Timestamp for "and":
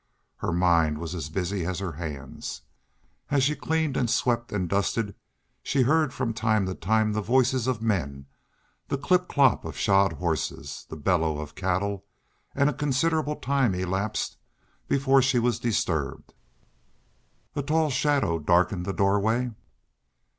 3.95-4.09, 4.51-4.67, 12.55-12.67